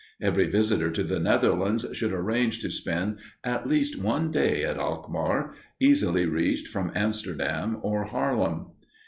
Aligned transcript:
Every 0.19 0.47
visitor 0.47 0.89
to 0.89 1.03
the 1.03 1.19
Netherlands 1.19 1.85
should 1.93 2.11
arrange 2.11 2.59
to 2.61 2.71
spend 2.71 3.19
at 3.43 3.67
least 3.69 3.99
one 4.01 4.31
day 4.31 4.63
at 4.63 4.79
Alkmaar, 4.79 5.53
easily 5.79 6.25
reached 6.25 6.67
from 6.67 6.91
Amsterdam 6.95 7.77
or 7.83 8.05
Haarlem. 8.05 8.71